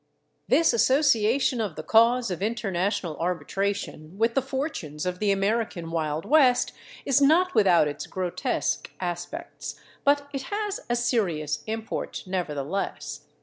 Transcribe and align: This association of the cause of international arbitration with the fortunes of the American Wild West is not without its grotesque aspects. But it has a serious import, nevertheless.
This 0.47 0.73
association 0.73 1.61
of 1.61 1.75
the 1.75 1.83
cause 1.83 2.31
of 2.31 2.41
international 2.41 3.15
arbitration 3.19 4.17
with 4.17 4.33
the 4.33 4.41
fortunes 4.41 5.05
of 5.05 5.19
the 5.19 5.31
American 5.31 5.91
Wild 5.91 6.25
West 6.25 6.71
is 7.05 7.21
not 7.21 7.53
without 7.53 7.87
its 7.87 8.07
grotesque 8.07 8.89
aspects. 8.99 9.79
But 10.03 10.27
it 10.33 10.41
has 10.49 10.79
a 10.89 10.95
serious 10.95 11.61
import, 11.67 12.23
nevertheless. 12.25 13.27